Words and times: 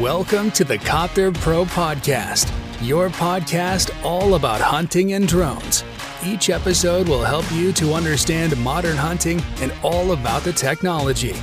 Welcome 0.00 0.50
to 0.52 0.64
the 0.64 0.76
Copter 0.76 1.30
Pro 1.30 1.64
Podcast, 1.64 2.52
your 2.84 3.10
podcast 3.10 3.94
all 4.04 4.34
about 4.34 4.60
hunting 4.60 5.12
and 5.12 5.28
drones. 5.28 5.84
Each 6.26 6.50
episode 6.50 7.08
will 7.08 7.22
help 7.22 7.50
you 7.52 7.72
to 7.74 7.92
understand 7.92 8.56
modern 8.56 8.96
hunting 8.96 9.40
and 9.60 9.72
all 9.84 10.10
about 10.10 10.42
the 10.42 10.52
technology. 10.52 11.36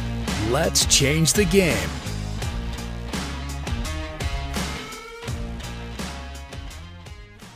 Let's 0.50 0.86
change 0.88 1.32
the 1.32 1.46
game. 1.46 1.88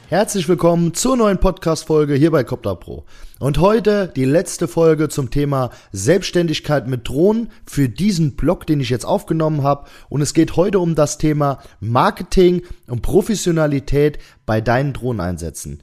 Herzlich 0.08 0.48
willkommen 0.48 0.94
zur 0.94 1.18
neuen 1.18 1.40
Podcast-Folge 1.40 2.14
hier 2.14 2.30
bei 2.30 2.44
Copter 2.44 2.76
Pro. 2.76 3.06
Und 3.40 3.58
heute 3.58 4.14
die 4.16 4.26
letzte 4.26 4.68
Folge 4.68 5.10
zum 5.10 5.32
Thema 5.32 5.72
Selbstständigkeit 5.94 6.88
mit 6.88 7.10
Drohnen 7.10 7.50
für 7.66 7.90
diesen 7.90 8.36
Blog, 8.36 8.68
den 8.68 8.80
ich 8.80 8.92
jetzt 8.92 9.04
aufgenommen 9.04 9.64
habe. 9.64 9.88
Und 10.08 10.22
es 10.22 10.36
geht 10.36 10.58
heute 10.58 10.78
um 10.78 10.94
das 10.94 11.18
Thema 11.18 11.58
Marketing 11.80 12.62
und 12.86 13.02
Professionalität 13.02 14.20
bei 14.46 14.62
deinen 14.62 14.94
Drohneneinsätzen. 14.94 15.82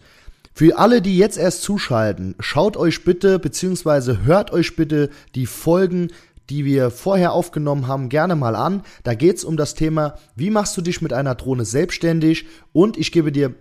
Für 0.55 0.79
alle, 0.79 1.02
die 1.02 1.19
jetzt 1.19 1.37
erst 1.37 1.63
zuschalten, 1.63 2.37
schaut 2.39 2.77
euch 2.77 3.02
bitte 3.05 3.41
beziehungsweise 3.41 4.25
hört 4.25 4.52
euch 4.52 4.77
bitte 4.77 5.11
die 5.35 5.47
Folgen 5.47 6.11
die 6.51 6.65
wir 6.66 6.91
vorher 6.91 7.33
aufgenommen 7.33 7.87
haben, 7.87 8.09
gerne 8.11 8.35
mal 8.37 8.57
an. 8.57 8.83
Da 9.05 9.15
geht 9.15 9.37
es 9.37 9.45
um 9.45 9.57
das 9.57 9.75
Thema, 9.75 10.19
wie 10.37 10.51
machst 10.51 10.77
du 10.77 10.83
dich 10.83 11.01
mit 11.01 11.13
einer 11.13 11.35
Drohne 11.35 11.65
selbstständig 11.65 12.47
und 12.73 12.99
ich 12.99 13.11
gebe 13.11 13.33
dir 13.33 13.55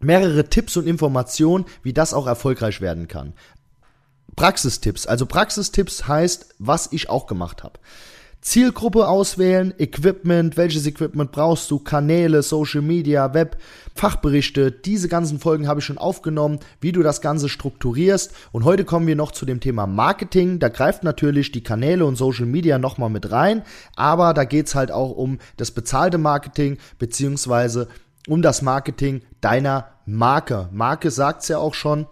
mehrere 0.00 0.48
Tipps 0.48 0.76
und 0.76 0.86
Informationen, 0.86 1.64
wie 1.82 1.92
das 1.92 2.14
auch 2.14 2.26
erfolgreich 2.26 2.80
werden 2.80 3.08
kann. 3.08 3.32
Praxistipps. 4.36 5.06
Also 5.06 5.26
Praxistipps 5.26 6.06
heißt, 6.06 6.54
was 6.58 6.92
ich 6.92 7.10
auch 7.10 7.26
gemacht 7.26 7.64
habe. 7.64 7.78
Zielgruppe 8.40 9.08
auswählen, 9.08 9.74
Equipment, 9.78 10.56
welches 10.56 10.86
Equipment 10.86 11.32
brauchst 11.32 11.70
du, 11.72 11.80
Kanäle, 11.80 12.42
Social 12.42 12.82
Media, 12.82 13.34
Web, 13.34 13.58
Fachberichte, 13.96 14.70
diese 14.70 15.08
ganzen 15.08 15.40
Folgen 15.40 15.66
habe 15.66 15.80
ich 15.80 15.86
schon 15.86 15.98
aufgenommen, 15.98 16.60
wie 16.80 16.92
du 16.92 17.02
das 17.02 17.20
Ganze 17.20 17.48
strukturierst. 17.48 18.32
Und 18.52 18.64
heute 18.64 18.84
kommen 18.84 19.08
wir 19.08 19.16
noch 19.16 19.32
zu 19.32 19.44
dem 19.44 19.58
Thema 19.58 19.88
Marketing. 19.88 20.60
Da 20.60 20.68
greift 20.68 21.02
natürlich 21.02 21.50
die 21.50 21.64
Kanäle 21.64 22.06
und 22.06 22.14
Social 22.14 22.46
Media 22.46 22.78
nochmal 22.78 23.10
mit 23.10 23.32
rein, 23.32 23.64
aber 23.96 24.34
da 24.34 24.44
geht's 24.44 24.76
halt 24.76 24.92
auch 24.92 25.10
um 25.10 25.38
das 25.56 25.72
bezahlte 25.72 26.18
Marketing, 26.18 26.78
beziehungsweise 27.00 27.88
um 28.28 28.42
das 28.42 28.62
Marketing 28.62 29.22
deiner 29.40 29.88
Marke. 30.06 30.68
Marke 30.72 31.10
sagt's 31.10 31.48
ja 31.48 31.58
auch 31.58 31.74
schon. 31.74 32.06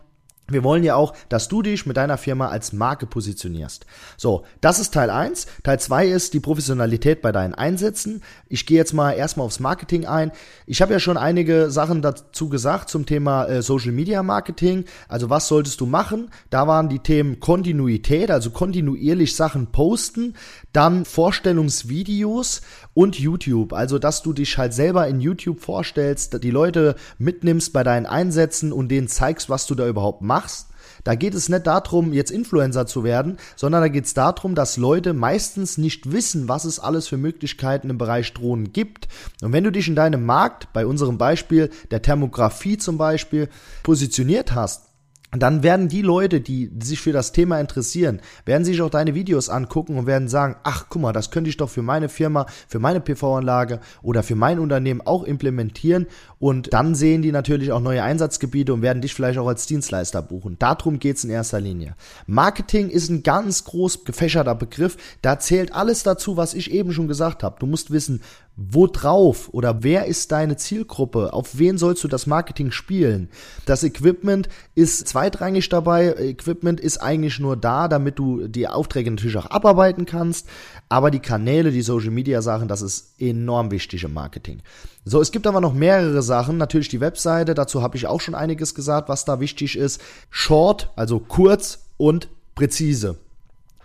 Wir 0.48 0.62
wollen 0.62 0.84
ja 0.84 0.95
auch, 0.95 1.12
dass 1.28 1.48
du 1.48 1.61
dich 1.61 1.86
mit 1.86 1.97
deiner 1.97 2.19
Firma 2.19 2.48
als 2.48 2.73
Marke 2.73 3.06
positionierst. 3.06 3.84
So, 4.17 4.45
das 4.61 4.78
ist 4.78 4.95
Teil 4.95 5.11
1. 5.11 5.48
Teil 5.64 5.81
2 5.81 6.06
ist 6.06 6.34
die 6.34 6.41
Professionalität 6.41 7.20
bei 7.20 7.33
deinen 7.33 7.55
Einsätzen. 7.55 8.23
Ich 8.48 8.64
gehe 8.64 8.77
jetzt 8.77 8.92
mal 8.92 9.12
erstmal 9.12 9.47
aufs 9.47 9.58
Marketing 9.58 10.06
ein. 10.06 10.31
Ich 10.64 10.83
habe 10.83 10.92
ja 10.92 11.00
schon 11.00 11.17
einige 11.17 11.69
Sachen 11.73 12.00
dazu 12.00 12.48
gesagt 12.48 12.91
zum 12.91 13.06
Thema 13.06 13.47
äh, 13.47 13.61
Social 13.61 13.91
Media 13.91 14.23
Marketing. 14.23 14.84
Also 15.08 15.30
was 15.30 15.48
solltest 15.48 15.80
du 15.80 15.86
machen? 15.86 16.30
Da 16.51 16.69
waren 16.69 16.89
die 16.89 17.01
Themen 17.01 17.41
Kontinuität, 17.41 18.30
also 18.30 18.51
kontinuierlich 18.51 19.34
Sachen 19.34 19.73
posten, 19.73 20.34
dann 20.77 21.05
Vorstellungsvideos 21.05 22.62
und 22.94 23.19
YouTube. 23.19 23.72
Also 23.72 23.98
dass 23.98 24.22
du 24.22 24.32
dich 24.32 24.58
halt 24.58 24.74
selber 24.74 25.08
in 25.08 25.20
YouTube 25.20 25.60
vorstellst, 25.60 26.42
die 26.42 26.50
Leute 26.50 26.96
mitnimmst 27.18 27.72
bei 27.72 27.83
deinen 27.83 28.06
Einsätzen 28.06 28.72
und 28.72 28.88
denen 28.88 29.08
zeigst, 29.08 29.48
was 29.48 29.66
du 29.66 29.74
da 29.74 29.88
überhaupt 29.88 30.22
machst 30.22 30.68
da 31.06 31.14
geht 31.14 31.34
es 31.36 31.48
nicht 31.48 31.68
darum, 31.68 32.12
jetzt 32.12 32.33
Influencer 32.33 32.84
zu 32.84 33.05
werden, 33.05 33.38
sondern 33.55 33.80
da 33.80 33.86
geht 33.86 34.06
es 34.06 34.14
darum, 34.14 34.56
dass 34.56 34.77
Leute 34.77 35.12
meistens 35.12 35.78
nicht 35.78 36.10
wissen, 36.10 36.48
was 36.48 36.64
es 36.64 36.80
alles 36.80 37.06
für 37.06 37.16
Möglichkeiten 37.16 37.90
im 37.90 37.96
Bereich 37.96 38.34
Drohnen 38.34 38.72
gibt. 38.72 39.06
Und 39.40 39.52
wenn 39.52 39.62
du 39.62 39.70
dich 39.70 39.86
in 39.86 39.94
deinem 39.94 40.27
Markt, 40.27 40.72
bei 40.72 40.84
unserem 40.84 41.16
Beispiel 41.16 41.70
der 41.92 42.02
Thermografie 42.02 42.77
zum 42.77 42.98
Beispiel, 42.98 43.48
positioniert 43.84 44.56
hast, 44.56 44.86
dann 45.32 45.62
werden 45.62 45.88
die 45.88 46.02
Leute, 46.02 46.41
die 46.41 46.70
sich 46.83 47.01
für 47.01 47.12
das 47.12 47.33
Thema 47.33 47.61
interessieren, 47.61 48.20
werden 48.45 48.64
sich 48.64 48.80
auch 48.80 48.90
deine 48.90 49.14
Videos 49.14 49.48
angucken 49.48 49.98
und 49.98 50.06
werden 50.06 50.28
sagen, 50.28 50.56
ach 50.62 50.86
guck 50.89 51.02
mal, 51.02 51.12
das 51.12 51.30
könnte 51.30 51.51
ich 51.51 51.56
doch 51.56 51.68
für 51.68 51.83
meine 51.83 52.08
Firma, 52.08 52.46
für 52.68 52.78
meine 52.78 53.01
PV-Anlage 53.01 53.80
oder 54.02 54.23
für 54.23 54.36
mein 54.36 54.58
Unternehmen 54.58 55.01
auch 55.01 55.24
implementieren 55.24 56.06
und 56.39 56.73
dann 56.73 56.95
sehen 56.95 57.23
die 57.23 57.33
natürlich 57.33 57.73
auch 57.73 57.80
neue 57.80 58.02
Einsatzgebiete 58.02 58.73
und 58.73 58.83
werden 58.83 59.02
dich 59.02 59.14
vielleicht 59.14 59.39
auch 59.39 59.48
als 59.48 59.67
Dienstleister 59.67 60.23
buchen. 60.23 60.56
Darum 60.58 60.98
geht's 60.98 61.24
in 61.24 61.30
erster 61.30 61.61
Linie. 61.61 61.96
Marketing 62.27 62.89
ist 62.89 63.08
ein 63.11 63.22
ganz 63.22 63.64
groß 63.64 64.05
gefächerter 64.05 64.55
Begriff, 64.55 64.96
da 65.22 65.39
zählt 65.39 65.74
alles 65.74 66.02
dazu, 66.02 66.36
was 66.36 66.55
ich 66.55 66.70
eben 66.70 66.92
schon 66.92 67.08
gesagt 67.08 67.42
habe. 67.42 67.56
Du 67.58 67.67
musst 67.67 67.90
wissen, 67.90 68.22
wo 68.56 68.86
drauf 68.86 69.50
oder 69.52 69.83
wer 69.83 70.06
ist 70.06 70.33
deine 70.33 70.56
Zielgruppe? 70.56 71.34
Auf 71.34 71.58
wen 71.58 71.77
sollst 71.77 72.02
du 72.02 72.08
das 72.08 72.27
Marketing 72.27 72.70
spielen? 72.70 73.28
Das 73.67 73.84
Equipment 73.84 74.48
ist 74.74 75.06
zweitrangig 75.06 75.68
dabei. 75.68 76.14
Equipment 76.14 76.80
ist 76.80 76.98
eigentlich 76.98 77.39
nur 77.39 77.58
da, 77.58 77.86
damit 77.86 78.18
du 78.18 78.48
die 78.48 78.66
Aufträge 78.66 79.11
natürlich 79.11 79.36
auch 79.36 79.50
abarbeiten 79.50 80.06
kannst. 80.06 80.48
Aber 80.89 81.11
die 81.11 81.20
Kanäle, 81.20 81.70
die 81.70 81.83
Social 81.83 82.11
Media 82.11 82.40
Sachen, 82.40 82.66
das 82.66 82.80
ist 82.80 83.20
enorm 83.20 83.70
wichtig 83.70 84.05
im 84.05 84.14
Marketing. 84.14 84.62
So, 85.05 85.20
es 85.20 85.33
gibt 85.33 85.46
aber 85.46 85.61
noch 85.61 85.74
mehrere 85.74 86.22
Sachen. 86.22 86.56
Natürlich 86.56 86.89
die 86.89 87.00
Webseite, 87.00 87.52
dazu 87.52 87.83
habe 87.83 87.98
ich 87.98 88.06
auch 88.06 88.22
schon 88.22 88.34
einiges 88.34 88.74
gesagt, 88.74 89.11
was 89.11 89.27
da 89.27 89.39
wichtig 89.39 89.77
ist. 89.77 90.00
Short, 90.30 90.90
also 90.96 91.18
kurz 91.18 91.90
und 91.98 92.28
präzise 92.55 93.18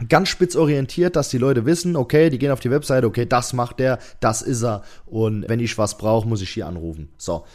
ganz 0.10 0.30
spitz 0.30 0.56
orientiert, 0.56 1.16
dass 1.16 1.30
die 1.30 1.38
Leute 1.38 1.66
wissen, 1.66 1.96
okay, 1.96 2.30
die 2.30 2.40
gehen 2.40 2.52
auf 2.52 2.60
die 2.60 2.72
Webseite, 2.72 3.08
okay, 3.08 3.26
das 3.26 3.54
macht 3.54 3.80
der, 3.80 4.00
das 4.20 4.42
ist 4.42 4.64
er 4.64 4.84
und 5.06 5.48
wenn 5.50 5.60
ich 5.60 5.78
was 5.78 5.98
brauche, 5.98 6.28
muss 6.28 6.42
ich 6.42 6.50
hier 6.50 6.68
anrufen. 6.68 7.10
So. 7.18 7.46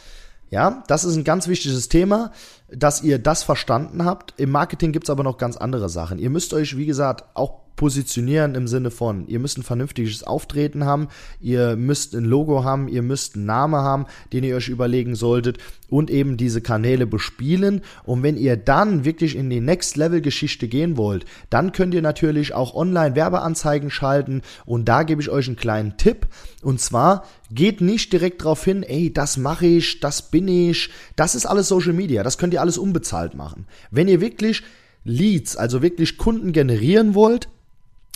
Ja, 0.49 0.83
das 0.87 1.03
ist 1.03 1.17
ein 1.17 1.25
ganz 1.25 1.49
wichtiges 1.49 1.89
Thema, 1.89 2.31
dass 2.69 3.03
ihr 3.03 3.19
das 3.19 3.43
verstanden 3.43 4.05
habt. 4.05 4.33
Im 4.37 4.49
Marketing 4.51 4.93
gibt's 4.93 5.09
aber 5.09 5.23
noch 5.23 5.37
ganz 5.37 5.57
andere 5.57 5.89
Sachen. 5.89 6.19
Ihr 6.19 6.29
müsst 6.29 6.53
euch, 6.53 6.77
wie 6.77 6.85
gesagt, 6.85 7.25
auch 7.33 7.66
positionieren 7.77 8.55
im 8.55 8.67
Sinne 8.67 8.91
von, 8.91 9.27
ihr 9.27 9.39
müsst 9.39 9.57
ein 9.57 9.63
vernünftiges 9.63 10.23
Auftreten 10.23 10.83
haben, 10.83 11.07
ihr 11.39 11.77
müsst 11.77 12.13
ein 12.13 12.25
Logo 12.25 12.65
haben, 12.65 12.89
ihr 12.89 13.03
müsst 13.03 13.35
einen 13.35 13.45
Namen 13.45 13.79
haben, 13.79 14.07
den 14.33 14.43
ihr 14.43 14.57
euch 14.57 14.67
überlegen 14.67 15.15
solltet 15.15 15.59
und 15.89 16.09
eben 16.09 16.35
diese 16.35 16.59
Kanäle 16.59 17.07
bespielen. 17.07 17.81
Und 18.03 18.23
wenn 18.23 18.35
ihr 18.35 18.57
dann 18.57 19.05
wirklich 19.05 19.37
in 19.37 19.49
die 19.49 19.61
Next-Level-Geschichte 19.61 20.67
gehen 20.67 20.97
wollt, 20.97 21.25
dann 21.49 21.71
könnt 21.71 21.93
ihr 21.93 22.01
natürlich 22.01 22.53
auch 22.53 22.75
Online-Werbeanzeigen 22.75 23.91
schalten 23.91 24.41
und 24.65 24.89
da 24.89 25.03
gebe 25.03 25.21
ich 25.21 25.29
euch 25.29 25.47
einen 25.47 25.55
kleinen 25.55 25.97
Tipp. 25.97 26.27
Und 26.63 26.81
zwar 26.81 27.25
geht 27.51 27.79
nicht 27.79 28.11
direkt 28.11 28.41
darauf 28.41 28.65
hin, 28.65 28.83
ey, 28.83 29.13
das 29.13 29.37
mache 29.37 29.67
ich, 29.67 29.99
das 29.99 30.23
bin 30.23 30.47
ich, 30.47 30.89
das 31.15 31.35
ist 31.35 31.45
alles 31.45 31.67
Social 31.67 31.93
Media, 31.93 32.23
das 32.23 32.37
könnt 32.37 32.53
ihr 32.53 32.61
alles 32.61 32.79
unbezahlt 32.79 33.35
machen. 33.35 33.67
Wenn 33.91 34.07
ihr 34.07 34.19
wirklich 34.19 34.63
Leads, 35.03 35.55
also 35.55 35.81
wirklich 35.81 36.17
Kunden 36.17 36.51
generieren 36.51 37.15
wollt, 37.15 37.47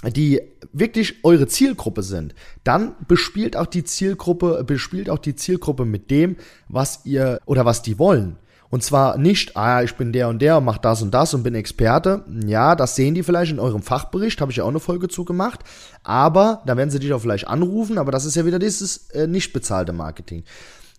die 0.10 0.42
wirklich 0.74 1.24
eure 1.24 1.48
Zielgruppe 1.48 2.04
sind, 2.04 2.34
dann 2.64 2.96
bespielt 3.08 3.56
auch 3.56 3.68
die 3.68 3.84
Zielgruppe, 3.84 4.64
bespielt 4.64 5.10
auch 5.10 5.20
die 5.20 5.36
Zielgruppe 5.36 5.86
mit 5.86 6.10
dem, 6.10 6.38
was 6.68 7.02
ihr 7.06 7.40
oder 7.46 7.66
was 7.66 7.82
die 7.82 8.00
wollen. 8.00 8.38
Und 8.72 8.84
zwar 8.84 9.18
nicht, 9.18 9.58
ah, 9.58 9.84
ich 9.84 9.96
bin 9.96 10.14
der 10.14 10.30
und 10.30 10.42
der 10.42 10.58
und 10.58 10.64
mach 10.64 10.78
das 10.78 11.02
und 11.02 11.14
das 11.14 11.34
und 11.34 11.44
bin 11.44 11.56
Experte. 11.56 12.24
Ja, 12.48 12.74
das 12.76 12.96
sehen 12.96 13.14
die 13.14 13.22
vielleicht 13.22 13.52
in 13.52 13.60
eurem 13.60 13.82
Fachbericht, 13.82 14.40
habe 14.40 14.52
ich 14.52 14.58
ja 14.58 14.64
auch 14.64 14.70
eine 14.70 14.80
Folge 14.80 15.10
zu 15.10 15.26
gemacht. 15.26 15.60
Aber 16.04 16.64
da 16.66 16.78
werden 16.78 16.90
sie 16.90 17.00
dich 17.00 17.12
auch 17.12 17.20
vielleicht 17.20 17.50
anrufen, 17.50 17.98
aber 17.98 18.14
das 18.14 18.24
ist 18.24 18.36
ja 18.36 18.46
wieder 18.46 18.60
dieses 18.60 19.10
äh, 19.10 19.28
nicht 19.28 19.52
bezahlte 19.52 19.92
Marketing. 19.92 20.46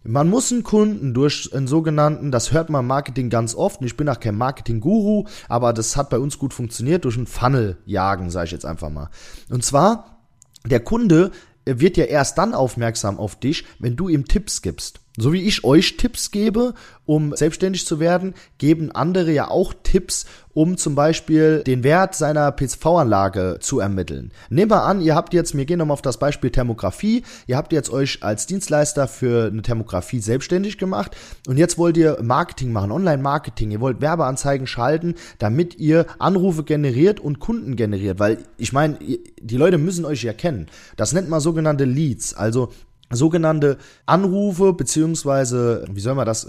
Man 0.04 0.28
muss 0.28 0.50
einen 0.50 0.64
Kunden 0.64 1.14
durch 1.14 1.50
einen 1.52 1.68
sogenannten, 1.68 2.32
das 2.32 2.52
hört 2.52 2.70
man 2.70 2.80
im 2.80 2.88
Marketing 2.88 3.30
ganz 3.30 3.54
oft, 3.54 3.80
und 3.80 3.86
ich 3.86 3.96
bin 3.96 4.08
auch 4.08 4.18
kein 4.18 4.36
Marketing-Guru, 4.36 5.26
aber 5.48 5.72
das 5.72 5.96
hat 5.96 6.10
bei 6.10 6.18
uns 6.18 6.38
gut 6.38 6.52
funktioniert, 6.52 7.04
durch 7.04 7.16
einen 7.16 7.26
Funnel 7.26 7.78
jagen, 7.86 8.30
sage 8.30 8.46
ich 8.46 8.52
jetzt 8.52 8.66
einfach 8.66 8.91
mal. 8.91 9.10
Und 9.48 9.64
zwar, 9.64 10.18
der 10.66 10.80
Kunde 10.80 11.30
wird 11.64 11.96
ja 11.96 12.04
erst 12.04 12.38
dann 12.38 12.54
aufmerksam 12.54 13.18
auf 13.18 13.38
dich, 13.38 13.64
wenn 13.78 13.94
du 13.94 14.09
ihm 14.09 14.27
Tipps 14.27 14.62
gibst. 14.62 15.02
So 15.18 15.34
wie 15.34 15.42
ich 15.42 15.62
euch 15.62 15.98
Tipps 15.98 16.30
gebe, 16.30 16.72
um 17.04 17.36
selbstständig 17.36 17.86
zu 17.86 18.00
werden, 18.00 18.32
geben 18.56 18.92
andere 18.92 19.30
ja 19.30 19.48
auch 19.48 19.74
Tipps, 19.82 20.24
um 20.54 20.78
zum 20.78 20.94
Beispiel 20.94 21.62
den 21.66 21.84
Wert 21.84 22.14
seiner 22.14 22.50
PSV-Anlage 22.50 23.59
zu 23.60 23.78
ermitteln. 23.78 24.32
Nehmen 24.48 24.70
wir 24.70 24.84
an, 24.84 25.03
ihr 25.03 25.14
habt 25.14 25.34
jetzt, 25.34 25.54
wir 25.54 25.66
gehen 25.66 25.78
nochmal 25.78 25.94
auf 25.94 26.03
das 26.03 26.18
Beispiel 26.18 26.48
Thermografie, 26.48 27.24
ihr 27.47 27.59
habt 27.59 27.74
jetzt 27.74 27.91
euch 27.91 28.22
als 28.22 28.47
Dienstleister 28.47 29.06
für 29.06 29.48
eine 29.48 29.60
Thermografie 29.60 30.20
selbstständig 30.20 30.78
gemacht 30.78 31.15
und 31.47 31.58
jetzt 31.58 31.76
wollt 31.76 31.98
ihr 31.98 32.18
Marketing 32.22 32.72
machen, 32.72 32.91
Online-Marketing, 32.91 33.70
ihr 33.70 33.80
wollt 33.80 34.00
Werbeanzeigen 34.00 34.66
schalten, 34.66 35.16
damit 35.38 35.78
ihr 35.78 36.06
Anrufe 36.20 36.65
generiert 36.65 37.20
und 37.20 37.38
Kunden 37.38 37.76
generiert, 37.76 38.18
weil 38.18 38.38
ich 38.56 38.72
meine, 38.72 38.98
die 38.98 39.56
Leute 39.56 39.76
müssen 39.76 40.06
euch 40.06 40.22
ja 40.22 40.32
kennen. 40.32 40.68
Das 40.97 41.12
nennt 41.12 41.28
man 41.28 41.41
sogenannte 41.41 41.84
Leads, 41.84 42.34
also 42.34 42.70
sogenannte 43.14 43.78
Anrufe, 44.06 44.72
beziehungsweise, 44.72 45.84
wie 45.91 46.00
soll 46.00 46.14
man 46.14 46.26
das, 46.26 46.48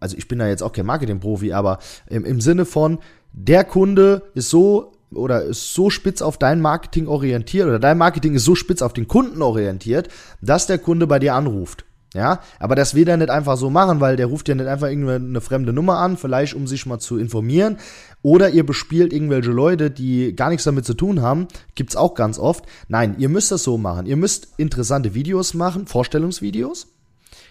also 0.00 0.16
ich 0.16 0.28
bin 0.28 0.38
da 0.38 0.48
jetzt 0.48 0.62
auch 0.62 0.72
kein 0.72 0.86
Marketing-Profi, 0.86 1.52
aber 1.52 1.78
im, 2.08 2.24
im 2.24 2.40
Sinne 2.40 2.64
von, 2.64 2.98
der 3.32 3.64
Kunde 3.64 4.22
ist 4.34 4.50
so 4.50 4.92
oder 5.12 5.42
ist 5.42 5.74
so 5.74 5.90
spitz 5.90 6.22
auf 6.22 6.38
dein 6.38 6.60
Marketing 6.60 7.06
orientiert 7.06 7.66
oder 7.66 7.78
dein 7.78 7.98
Marketing 7.98 8.34
ist 8.34 8.44
so 8.44 8.54
spitz 8.54 8.82
auf 8.82 8.92
den 8.92 9.08
Kunden 9.08 9.42
orientiert, 9.42 10.08
dass 10.40 10.66
der 10.66 10.78
Kunde 10.78 11.06
bei 11.06 11.18
dir 11.18 11.34
anruft. 11.34 11.84
Ja, 12.14 12.40
aber 12.60 12.76
das 12.76 12.94
will 12.94 13.08
er 13.08 13.16
nicht 13.16 13.28
einfach 13.28 13.56
so 13.56 13.70
machen, 13.70 14.00
weil 14.00 14.14
der 14.14 14.26
ruft 14.26 14.48
ja 14.48 14.54
nicht 14.54 14.68
einfach 14.68 14.86
irgendeine 14.86 15.40
fremde 15.40 15.72
Nummer 15.72 15.98
an, 15.98 16.16
vielleicht 16.16 16.54
um 16.54 16.68
sich 16.68 16.86
mal 16.86 17.00
zu 17.00 17.18
informieren. 17.18 17.78
Oder 18.22 18.50
ihr 18.50 18.64
bespielt 18.64 19.12
irgendwelche 19.12 19.50
Leute, 19.50 19.90
die 19.90 20.34
gar 20.34 20.48
nichts 20.48 20.62
damit 20.62 20.84
zu 20.84 20.94
tun 20.94 21.22
haben. 21.22 21.48
Gibt's 21.74 21.96
auch 21.96 22.14
ganz 22.14 22.38
oft. 22.38 22.66
Nein, 22.86 23.16
ihr 23.18 23.28
müsst 23.28 23.50
das 23.50 23.64
so 23.64 23.78
machen. 23.78 24.06
Ihr 24.06 24.16
müsst 24.16 24.48
interessante 24.58 25.14
Videos 25.14 25.54
machen, 25.54 25.86
Vorstellungsvideos. 25.86 26.86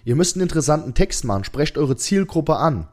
Ihr 0.05 0.15
müsst 0.15 0.37
einen 0.37 0.43
interessanten 0.43 0.93
Text 0.93 1.25
machen. 1.25 1.43
Sprecht 1.43 1.77
eure 1.77 1.97
Zielgruppe 1.97 2.55
an. 2.55 2.87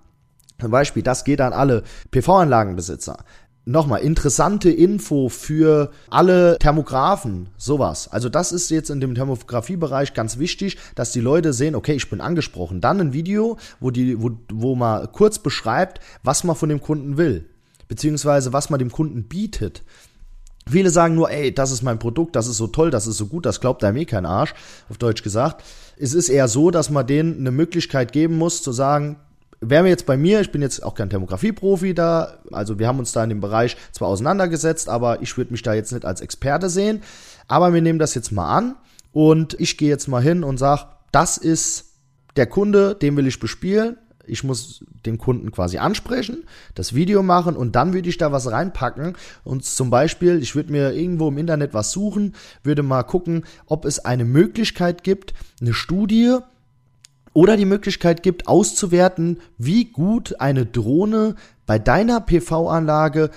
Zum 0.60 0.72
Beispiel, 0.72 1.04
das 1.04 1.24
geht 1.24 1.40
an 1.40 1.52
alle 1.52 1.84
PV-Anlagenbesitzer 2.10 3.24
nochmal, 3.64 4.00
interessante 4.00 4.70
Info 4.70 5.28
für 5.28 5.90
alle 6.08 6.56
Thermografen, 6.58 7.48
sowas. 7.56 8.08
Also 8.08 8.28
das 8.28 8.52
ist 8.52 8.70
jetzt 8.70 8.90
in 8.90 9.00
dem 9.00 9.14
Thermografiebereich 9.14 10.14
ganz 10.14 10.38
wichtig, 10.38 10.78
dass 10.94 11.12
die 11.12 11.20
Leute 11.20 11.52
sehen, 11.52 11.74
okay, 11.74 11.94
ich 11.94 12.10
bin 12.10 12.20
angesprochen. 12.20 12.80
Dann 12.80 13.00
ein 13.00 13.12
Video, 13.12 13.58
wo, 13.78 13.90
die, 13.90 14.20
wo, 14.20 14.30
wo 14.52 14.74
man 14.74 15.10
kurz 15.12 15.38
beschreibt, 15.38 16.00
was 16.22 16.44
man 16.44 16.56
von 16.56 16.68
dem 16.68 16.80
Kunden 16.80 17.16
will, 17.16 17.48
beziehungsweise 17.88 18.52
was 18.52 18.70
man 18.70 18.78
dem 18.78 18.90
Kunden 18.90 19.24
bietet. 19.24 19.82
Viele 20.68 20.90
sagen 20.90 21.14
nur, 21.14 21.30
ey, 21.30 21.52
das 21.52 21.72
ist 21.72 21.82
mein 21.82 21.98
Produkt, 21.98 22.36
das 22.36 22.46
ist 22.46 22.58
so 22.58 22.66
toll, 22.66 22.90
das 22.90 23.06
ist 23.06 23.16
so 23.16 23.26
gut, 23.26 23.46
das 23.46 23.60
glaubt 23.60 23.82
einem 23.82 23.96
eh 23.96 24.04
kein 24.04 24.26
Arsch, 24.26 24.54
auf 24.88 24.98
Deutsch 24.98 25.22
gesagt. 25.22 25.64
Es 25.96 26.14
ist 26.14 26.28
eher 26.28 26.48
so, 26.48 26.70
dass 26.70 26.90
man 26.90 27.06
denen 27.06 27.38
eine 27.38 27.50
Möglichkeit 27.50 28.12
geben 28.12 28.38
muss, 28.38 28.62
zu 28.62 28.72
sagen, 28.72 29.16
wären 29.60 29.84
wir 29.84 29.90
jetzt 29.90 30.06
bei 30.06 30.16
mir, 30.16 30.40
ich 30.40 30.52
bin 30.52 30.62
jetzt 30.62 30.82
auch 30.82 30.94
kein 30.94 31.10
Thermografie-Profi 31.10 31.94
da, 31.94 32.38
also 32.50 32.78
wir 32.78 32.88
haben 32.88 32.98
uns 32.98 33.12
da 33.12 33.22
in 33.22 33.28
dem 33.28 33.40
Bereich 33.40 33.76
zwar 33.92 34.08
auseinandergesetzt, 34.08 34.88
aber 34.88 35.22
ich 35.22 35.36
würde 35.36 35.52
mich 35.52 35.62
da 35.62 35.74
jetzt 35.74 35.92
nicht 35.92 36.04
als 36.04 36.20
Experte 36.20 36.68
sehen. 36.68 37.02
Aber 37.46 37.74
wir 37.74 37.82
nehmen 37.82 37.98
das 37.98 38.14
jetzt 38.14 38.32
mal 38.32 38.56
an 38.56 38.76
und 39.12 39.58
ich 39.58 39.76
gehe 39.76 39.88
jetzt 39.88 40.08
mal 40.08 40.22
hin 40.22 40.44
und 40.44 40.58
sage, 40.58 40.86
das 41.12 41.36
ist 41.36 41.94
der 42.36 42.46
Kunde, 42.46 42.94
den 42.94 43.16
will 43.16 43.26
ich 43.26 43.40
bespielen. 43.40 43.96
Ich 44.26 44.44
muss 44.44 44.84
den 45.04 45.18
Kunden 45.18 45.50
quasi 45.50 45.78
ansprechen, 45.78 46.44
das 46.76 46.94
Video 46.94 47.22
machen 47.22 47.56
und 47.56 47.74
dann 47.74 47.92
würde 47.92 48.08
ich 48.08 48.16
da 48.16 48.30
was 48.30 48.50
reinpacken. 48.50 49.16
Und 49.42 49.64
zum 49.64 49.90
Beispiel, 49.90 50.40
ich 50.40 50.54
würde 50.54 50.70
mir 50.70 50.92
irgendwo 50.92 51.28
im 51.28 51.38
Internet 51.38 51.74
was 51.74 51.90
suchen, 51.90 52.36
würde 52.62 52.84
mal 52.84 53.02
gucken, 53.02 53.44
ob 53.66 53.84
es 53.84 53.98
eine 54.04 54.24
Möglichkeit 54.24 55.02
gibt, 55.02 55.34
eine 55.60 55.74
Studie 55.74 56.38
oder 57.32 57.56
die 57.56 57.64
Möglichkeit 57.64 58.22
gibt, 58.22 58.48
auszuwerten, 58.48 59.38
wie 59.58 59.86
gut 59.86 60.40
eine 60.40 60.66
Drohne 60.66 61.36
bei 61.66 61.78
deiner 61.78 62.20
PV-Anlage 62.20 63.30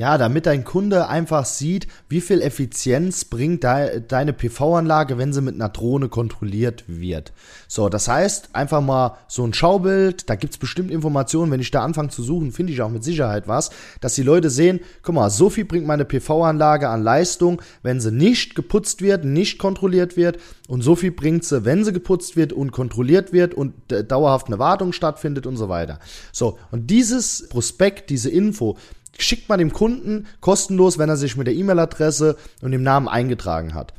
ja, 0.00 0.16
damit 0.16 0.46
dein 0.46 0.64
Kunde 0.64 1.08
einfach 1.08 1.44
sieht, 1.44 1.86
wie 2.08 2.22
viel 2.22 2.40
Effizienz 2.40 3.26
bringt 3.26 3.64
de 3.64 4.00
deine 4.00 4.32
PV-Anlage, 4.32 5.18
wenn 5.18 5.34
sie 5.34 5.42
mit 5.42 5.56
einer 5.56 5.68
Drohne 5.68 6.08
kontrolliert 6.08 6.84
wird. 6.86 7.34
So, 7.68 7.90
das 7.90 8.08
heißt, 8.08 8.54
einfach 8.54 8.80
mal 8.80 9.18
so 9.28 9.44
ein 9.44 9.52
Schaubild, 9.52 10.30
da 10.30 10.36
gibt's 10.36 10.56
bestimmt 10.56 10.90
Informationen, 10.90 11.52
wenn 11.52 11.60
ich 11.60 11.70
da 11.70 11.84
anfange 11.84 12.08
zu 12.08 12.22
suchen, 12.22 12.50
finde 12.50 12.72
ich 12.72 12.80
auch 12.80 12.88
mit 12.88 13.04
Sicherheit 13.04 13.46
was, 13.46 13.68
dass 14.00 14.14
die 14.14 14.22
Leute 14.22 14.48
sehen, 14.48 14.80
guck 15.02 15.16
mal, 15.16 15.28
so 15.28 15.50
viel 15.50 15.66
bringt 15.66 15.86
meine 15.86 16.06
PV-Anlage 16.06 16.88
an 16.88 17.02
Leistung, 17.02 17.60
wenn 17.82 18.00
sie 18.00 18.10
nicht 18.10 18.54
geputzt 18.54 19.02
wird, 19.02 19.26
nicht 19.26 19.58
kontrolliert 19.58 20.16
wird 20.16 20.38
und 20.66 20.80
so 20.80 20.96
viel 20.96 21.10
bringt 21.10 21.44
sie, 21.44 21.66
wenn 21.66 21.84
sie 21.84 21.92
geputzt 21.92 22.36
wird 22.36 22.54
und 22.54 22.72
kontrolliert 22.72 23.34
wird 23.34 23.52
und 23.52 23.74
dauerhaft 24.08 24.46
eine 24.46 24.58
Wartung 24.58 24.94
stattfindet 24.94 25.46
und 25.46 25.58
so 25.58 25.68
weiter. 25.68 25.98
So, 26.32 26.58
und 26.70 26.90
dieses 26.90 27.50
Prospekt, 27.50 28.08
diese 28.08 28.30
Info, 28.30 28.78
schickt 29.18 29.48
man 29.48 29.58
dem 29.58 29.72
Kunden 29.72 30.26
kostenlos, 30.40 30.98
wenn 30.98 31.08
er 31.08 31.16
sich 31.16 31.36
mit 31.36 31.46
der 31.46 31.54
E-Mail-Adresse 31.54 32.36
und 32.62 32.72
dem 32.72 32.82
Namen 32.82 33.08
eingetragen 33.08 33.74
hat. 33.74 33.92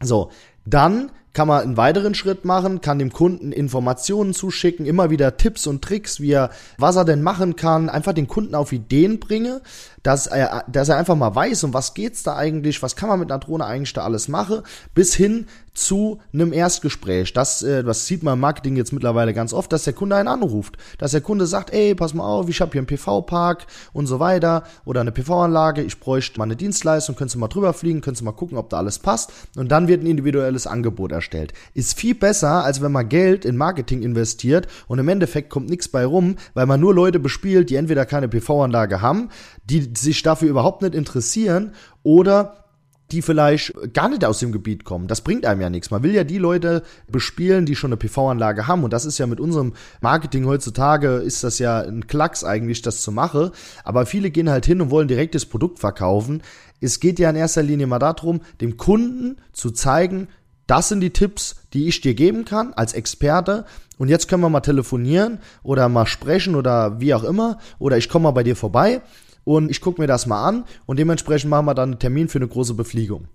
So, 0.00 0.30
dann 0.64 1.10
kann 1.38 1.46
man 1.46 1.62
einen 1.62 1.76
weiteren 1.76 2.14
Schritt 2.14 2.44
machen, 2.44 2.80
kann 2.80 2.98
dem 2.98 3.12
Kunden 3.12 3.52
Informationen 3.52 4.34
zuschicken, 4.34 4.86
immer 4.86 5.10
wieder 5.10 5.36
Tipps 5.36 5.68
und 5.68 5.82
Tricks, 5.82 6.20
wie 6.20 6.32
er, 6.32 6.50
was 6.78 6.96
er 6.96 7.04
denn 7.04 7.22
machen 7.22 7.54
kann, 7.54 7.88
einfach 7.88 8.12
den 8.12 8.26
Kunden 8.26 8.56
auf 8.56 8.72
Ideen 8.72 9.20
bringe, 9.20 9.60
dass 10.02 10.26
er, 10.26 10.64
dass 10.66 10.88
er 10.88 10.96
einfach 10.96 11.14
mal 11.14 11.34
weiß, 11.34 11.62
um 11.64 11.74
was 11.74 11.94
geht's 11.94 12.24
da 12.24 12.34
eigentlich, 12.34 12.82
was 12.82 12.96
kann 12.96 13.08
man 13.08 13.20
mit 13.20 13.30
einer 13.30 13.38
Drohne 13.38 13.66
eigentlich 13.66 13.92
da 13.92 14.02
alles 14.02 14.26
machen, 14.26 14.62
bis 14.94 15.14
hin 15.14 15.46
zu 15.78 16.18
einem 16.32 16.52
Erstgespräch. 16.52 17.32
Das, 17.32 17.62
äh, 17.62 17.84
das 17.84 18.06
sieht 18.06 18.22
man 18.22 18.34
im 18.34 18.40
Marketing 18.40 18.76
jetzt 18.76 18.92
mittlerweile 18.92 19.32
ganz 19.32 19.52
oft, 19.52 19.72
dass 19.72 19.84
der 19.84 19.92
Kunde 19.92 20.16
einen 20.16 20.28
anruft, 20.28 20.76
dass 20.98 21.12
der 21.12 21.20
Kunde 21.20 21.46
sagt, 21.46 21.72
ey, 21.72 21.94
pass 21.94 22.14
mal 22.14 22.24
auf, 22.24 22.48
ich 22.48 22.60
habe 22.60 22.72
hier 22.72 22.80
einen 22.80 22.86
PV-Park 22.86 23.66
und 23.92 24.06
so 24.06 24.20
weiter 24.20 24.64
oder 24.84 25.00
eine 25.00 25.12
PV-Anlage, 25.12 25.82
ich 25.82 26.00
bräuchte 26.00 26.38
mal 26.38 26.44
eine 26.44 26.56
Dienstleistung, 26.56 27.16
könntest 27.16 27.36
du 27.36 27.38
mal 27.38 27.48
drüber 27.48 27.72
fliegen, 27.72 28.00
könntest 28.00 28.22
du 28.22 28.24
mal 28.24 28.32
gucken, 28.32 28.58
ob 28.58 28.70
da 28.70 28.78
alles 28.78 28.98
passt? 28.98 29.32
Und 29.56 29.70
dann 29.70 29.88
wird 29.88 30.02
ein 30.02 30.06
individuelles 30.06 30.66
Angebot 30.66 31.12
erstellt. 31.12 31.52
Ist 31.74 31.98
viel 31.98 32.14
besser, 32.14 32.64
als 32.64 32.82
wenn 32.82 32.92
man 32.92 33.08
Geld 33.08 33.44
in 33.44 33.56
Marketing 33.56 34.02
investiert 34.02 34.66
und 34.88 34.98
im 34.98 35.08
Endeffekt 35.08 35.50
kommt 35.50 35.70
nichts 35.70 35.88
bei 35.88 36.04
rum, 36.04 36.36
weil 36.54 36.66
man 36.66 36.80
nur 36.80 36.94
Leute 36.94 37.18
bespielt, 37.18 37.70
die 37.70 37.76
entweder 37.76 38.04
keine 38.04 38.28
PV-Anlage 38.28 39.00
haben, 39.00 39.30
die 39.64 39.92
sich 39.96 40.22
dafür 40.22 40.48
überhaupt 40.48 40.82
nicht 40.82 40.94
interessieren 40.94 41.72
oder 42.02 42.67
die 43.10 43.22
vielleicht 43.22 43.72
gar 43.94 44.08
nicht 44.08 44.24
aus 44.24 44.38
dem 44.38 44.52
Gebiet 44.52 44.84
kommen. 44.84 45.08
Das 45.08 45.22
bringt 45.22 45.46
einem 45.46 45.60
ja 45.60 45.70
nichts. 45.70 45.90
Man 45.90 46.02
will 46.02 46.14
ja 46.14 46.24
die 46.24 46.38
Leute 46.38 46.82
bespielen, 47.10 47.64
die 47.64 47.74
schon 47.74 47.88
eine 47.88 47.96
PV-Anlage 47.96 48.66
haben. 48.66 48.84
Und 48.84 48.92
das 48.92 49.06
ist 49.06 49.18
ja 49.18 49.26
mit 49.26 49.40
unserem 49.40 49.72
Marketing 50.00 50.44
heutzutage, 50.44 51.16
ist 51.16 51.42
das 51.42 51.58
ja 51.58 51.80
ein 51.80 52.06
Klacks 52.06 52.44
eigentlich, 52.44 52.82
das 52.82 53.02
zu 53.02 53.10
machen. 53.10 53.50
Aber 53.82 54.04
viele 54.04 54.30
gehen 54.30 54.50
halt 54.50 54.66
hin 54.66 54.80
und 54.82 54.90
wollen 54.90 55.08
direkt 55.08 55.34
das 55.34 55.46
Produkt 55.46 55.78
verkaufen. 55.78 56.42
Es 56.80 57.00
geht 57.00 57.18
ja 57.18 57.30
in 57.30 57.36
erster 57.36 57.62
Linie 57.62 57.86
mal 57.86 57.98
darum, 57.98 58.40
dem 58.60 58.76
Kunden 58.76 59.36
zu 59.52 59.70
zeigen, 59.70 60.28
das 60.66 60.90
sind 60.90 61.00
die 61.00 61.14
Tipps, 61.14 61.56
die 61.72 61.88
ich 61.88 62.02
dir 62.02 62.12
geben 62.12 62.44
kann 62.44 62.74
als 62.74 62.92
Experte. 62.92 63.64
Und 63.96 64.08
jetzt 64.08 64.28
können 64.28 64.42
wir 64.42 64.50
mal 64.50 64.60
telefonieren 64.60 65.38
oder 65.62 65.88
mal 65.88 66.06
sprechen 66.06 66.54
oder 66.54 67.00
wie 67.00 67.14
auch 67.14 67.24
immer. 67.24 67.58
Oder 67.78 67.96
ich 67.96 68.10
komme 68.10 68.24
mal 68.24 68.32
bei 68.32 68.42
dir 68.42 68.54
vorbei 68.54 69.00
und 69.48 69.70
ich 69.70 69.80
gucke 69.80 69.98
mir 69.98 70.06
das 70.06 70.26
mal 70.26 70.46
an 70.46 70.64
und 70.84 70.98
dementsprechend 70.98 71.48
machen 71.48 71.64
wir 71.64 71.74
dann 71.74 71.92
einen 71.92 71.98
Termin 71.98 72.28
für 72.28 72.36
eine 72.36 72.48
große 72.48 72.74
Befliegung. 72.74 73.28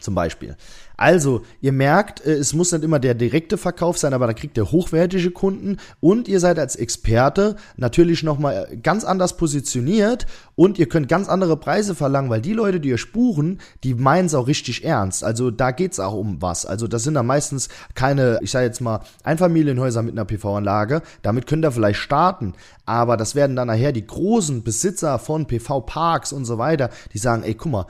Zum 0.00 0.14
Beispiel. 0.14 0.56
Also, 0.96 1.42
ihr 1.60 1.70
merkt, 1.70 2.26
äh, 2.26 2.32
es 2.32 2.54
muss 2.54 2.72
nicht 2.72 2.82
immer 2.82 2.98
der 2.98 3.14
direkte 3.14 3.56
Verkauf 3.56 3.96
sein, 3.98 4.12
aber 4.12 4.26
da 4.26 4.32
kriegt 4.32 4.56
ihr 4.56 4.72
hochwertige 4.72 5.30
Kunden 5.30 5.76
und 6.00 6.26
ihr 6.26 6.40
seid 6.40 6.58
als 6.58 6.74
Experte 6.74 7.54
natürlich 7.76 8.24
nochmal 8.24 8.66
äh, 8.68 8.76
ganz 8.76 9.04
anders 9.04 9.36
positioniert 9.36 10.26
und 10.56 10.76
ihr 10.76 10.88
könnt 10.88 11.08
ganz 11.08 11.28
andere 11.28 11.56
Preise 11.56 11.94
verlangen, 11.94 12.30
weil 12.30 12.40
die 12.40 12.52
Leute, 12.52 12.80
die 12.80 12.88
ihr 12.88 12.98
spuren, 12.98 13.60
die 13.84 13.94
meinen 13.94 14.26
es 14.26 14.34
auch 14.34 14.48
richtig 14.48 14.84
ernst. 14.84 15.22
Also 15.22 15.52
da 15.52 15.70
geht's 15.70 16.00
auch 16.00 16.14
um 16.14 16.42
was. 16.42 16.66
Also 16.66 16.88
das 16.88 17.04
sind 17.04 17.14
dann 17.14 17.26
meistens 17.26 17.68
keine, 17.94 18.40
ich 18.42 18.50
sage 18.50 18.66
jetzt 18.66 18.80
mal, 18.80 19.00
Einfamilienhäuser 19.22 20.02
mit 20.02 20.14
einer 20.14 20.24
PV-Anlage. 20.24 21.02
Damit 21.22 21.46
könnt 21.46 21.64
ihr 21.64 21.70
vielleicht 21.70 22.00
starten, 22.00 22.54
aber 22.86 23.16
das 23.16 23.36
werden 23.36 23.54
dann 23.54 23.68
nachher 23.68 23.92
die 23.92 24.06
großen 24.06 24.64
Besitzer 24.64 25.20
von 25.20 25.46
PV-Parks 25.46 26.32
und 26.32 26.44
so 26.44 26.58
weiter, 26.58 26.90
die 27.12 27.18
sagen, 27.18 27.44
ey, 27.44 27.54
guck 27.54 27.70
mal, 27.70 27.86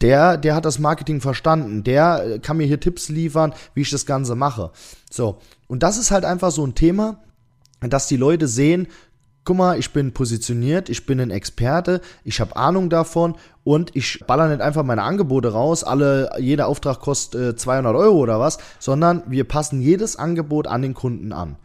der, 0.00 0.36
der 0.36 0.54
hat 0.54 0.64
das 0.64 0.78
Marketing 0.78 1.20
verstanden, 1.20 1.84
der 1.84 2.24
äh, 2.24 2.38
kann 2.38 2.56
mir 2.56 2.66
hier 2.66 2.80
Tipps 2.80 3.08
liefern, 3.08 3.54
wie 3.74 3.82
ich 3.82 3.90
das 3.90 4.06
Ganze 4.06 4.34
mache. 4.34 4.70
So, 5.10 5.38
und 5.66 5.82
das 5.82 5.96
ist 5.96 6.10
halt 6.10 6.24
einfach 6.24 6.50
so 6.50 6.66
ein 6.66 6.74
Thema, 6.74 7.22
dass 7.80 8.08
die 8.08 8.16
Leute 8.16 8.48
sehen, 8.48 8.88
guck 9.44 9.56
mal, 9.56 9.78
ich 9.78 9.92
bin 9.92 10.12
positioniert, 10.12 10.88
ich 10.88 11.06
bin 11.06 11.20
ein 11.20 11.30
Experte, 11.30 12.00
ich 12.24 12.40
habe 12.40 12.56
Ahnung 12.56 12.90
davon 12.90 13.36
und 13.64 13.94
ich 13.94 14.24
baller 14.26 14.48
nicht 14.48 14.60
einfach 14.60 14.82
meine 14.82 15.02
Angebote 15.02 15.52
raus, 15.52 15.84
alle, 15.84 16.30
jeder 16.38 16.66
Auftrag 16.66 17.00
kostet 17.00 17.54
äh, 17.54 17.56
200 17.56 17.94
Euro 17.94 18.18
oder 18.18 18.40
was, 18.40 18.58
sondern 18.78 19.22
wir 19.28 19.44
passen 19.44 19.80
jedes 19.80 20.16
Angebot 20.16 20.66
an 20.66 20.82
den 20.82 20.94
Kunden 20.94 21.32
an. 21.32 21.56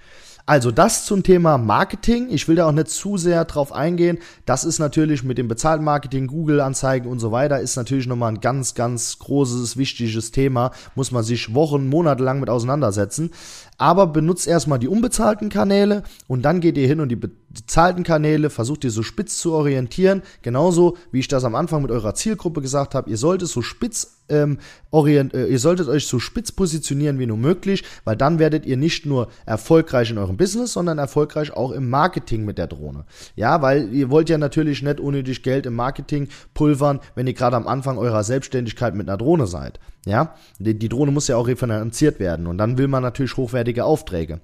Also 0.51 0.69
das 0.69 1.05
zum 1.05 1.23
Thema 1.23 1.57
Marketing. 1.57 2.27
Ich 2.29 2.49
will 2.49 2.57
da 2.57 2.67
auch 2.67 2.73
nicht 2.73 2.89
zu 2.89 3.15
sehr 3.15 3.45
drauf 3.45 3.71
eingehen. 3.71 4.17
Das 4.45 4.65
ist 4.65 4.79
natürlich 4.79 5.23
mit 5.23 5.37
dem 5.37 5.47
bezahlten 5.47 5.85
Marketing, 5.85 6.27
Google-Anzeigen 6.27 7.09
und 7.09 7.19
so 7.19 7.31
weiter, 7.31 7.61
ist 7.61 7.77
natürlich 7.77 8.05
nochmal 8.05 8.33
ein 8.33 8.41
ganz, 8.41 8.75
ganz 8.75 9.17
großes, 9.19 9.77
wichtiges 9.77 10.31
Thema. 10.31 10.71
Muss 10.93 11.13
man 11.13 11.23
sich 11.23 11.55
Wochen, 11.55 11.87
Monate 11.87 12.21
lang 12.21 12.41
mit 12.41 12.49
auseinandersetzen. 12.49 13.31
Aber 13.77 14.07
benutzt 14.07 14.45
erstmal 14.45 14.77
die 14.77 14.89
unbezahlten 14.89 15.47
Kanäle 15.47 16.03
und 16.27 16.41
dann 16.41 16.59
geht 16.59 16.77
ihr 16.77 16.85
hin 16.85 16.99
und 16.99 17.07
die 17.07 17.15
bezahlten 17.53 18.03
Kanäle 18.03 18.49
versucht 18.49 18.83
ihr 18.83 18.91
so 18.91 19.03
spitz 19.03 19.39
zu 19.39 19.53
orientieren. 19.53 20.21
Genauso 20.41 20.97
wie 21.11 21.19
ich 21.19 21.27
das 21.27 21.43
am 21.43 21.55
Anfang 21.55 21.81
mit 21.81 21.91
eurer 21.91 22.15
Zielgruppe 22.15 22.61
gesagt 22.61 22.95
habe. 22.95 23.09
Ihr 23.09 23.17
solltet 23.17 23.49
so 23.49 23.61
spitz 23.61 24.21
ähm, 24.29 24.59
orient, 24.89 25.33
äh, 25.33 25.47
ihr 25.47 25.59
solltet 25.59 25.87
euch 25.89 26.07
so 26.07 26.19
spitz 26.19 26.51
positionieren 26.51 27.19
wie 27.19 27.25
nur 27.25 27.37
möglich, 27.37 27.83
weil 28.05 28.15
dann 28.15 28.39
werdet 28.39 28.65
ihr 28.65 28.77
nicht 28.77 29.05
nur 29.05 29.27
erfolgreich 29.45 30.09
in 30.09 30.17
eurem 30.17 30.37
Business, 30.37 30.73
sondern 30.73 30.97
erfolgreich 30.97 31.51
auch 31.51 31.71
im 31.71 31.89
Marketing 31.89 32.45
mit 32.45 32.57
der 32.57 32.67
Drohne. 32.67 33.05
Ja, 33.35 33.61
weil 33.61 33.93
ihr 33.93 34.09
wollt 34.09 34.29
ja 34.29 34.37
natürlich 34.37 34.81
nicht 34.81 34.99
unnötig 34.99 35.43
Geld 35.43 35.65
im 35.65 35.75
Marketing 35.75 36.29
pulvern, 36.53 37.01
wenn 37.15 37.27
ihr 37.27 37.33
gerade 37.33 37.57
am 37.57 37.67
Anfang 37.67 37.97
eurer 37.97 38.23
Selbstständigkeit 38.23 38.95
mit 38.95 39.09
einer 39.09 39.17
Drohne 39.17 39.47
seid. 39.47 39.79
Ja, 40.05 40.35
die, 40.57 40.77
die 40.79 40.89
Drohne 40.89 41.11
muss 41.11 41.27
ja 41.27 41.35
auch 41.35 41.47
refinanziert 41.47 42.19
werden 42.19 42.47
und 42.47 42.57
dann 42.57 42.77
will 42.77 42.87
man 42.87 43.03
natürlich 43.03 43.37
hochwertige 43.37 43.85
Aufträge. 43.85 44.39